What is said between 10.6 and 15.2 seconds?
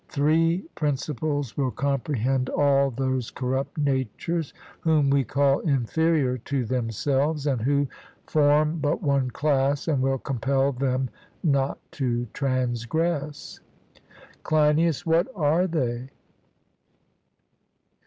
them not to transgress. CLEINIAS: